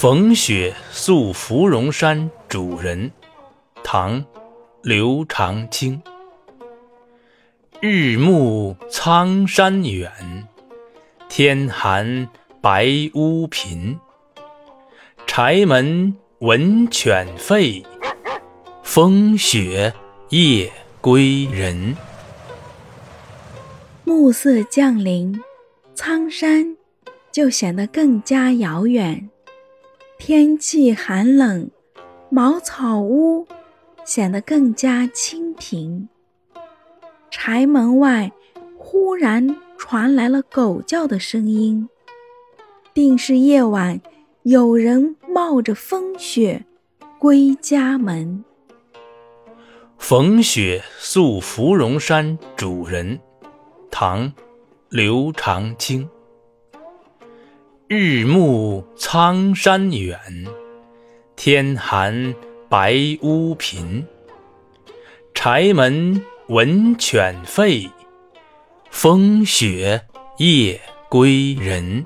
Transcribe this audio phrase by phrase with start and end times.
[0.00, 3.10] 逢雪宿芙蓉山主人，
[3.82, 4.22] 唐·
[4.80, 6.00] 刘长卿。
[7.80, 10.08] 日暮苍山远，
[11.28, 12.28] 天寒
[12.60, 13.98] 白屋贫。
[15.26, 17.84] 柴门闻犬吠，
[18.84, 19.92] 风雪
[20.28, 20.70] 夜
[21.00, 21.96] 归人。
[24.04, 25.42] 暮色降临，
[25.96, 26.76] 苍山
[27.32, 29.28] 就显得更加遥远。
[30.18, 31.70] 天气寒冷，
[32.28, 33.46] 茅草屋
[34.04, 36.08] 显得更加清贫。
[37.30, 38.32] 柴门外
[38.76, 41.88] 忽然传来了狗叫的声音，
[42.92, 44.00] 定是夜晚
[44.42, 46.64] 有人冒着风雪
[47.20, 48.44] 归家门。
[49.98, 53.20] 逢雪宿芙蓉山主人，
[53.88, 54.26] 唐·
[54.88, 56.08] 刘长卿。
[57.90, 60.20] 日暮苍山远，
[61.36, 62.34] 天寒
[62.68, 64.06] 白屋贫。
[65.32, 67.90] 柴门闻犬吠，
[68.90, 70.02] 风雪
[70.36, 72.04] 夜归人。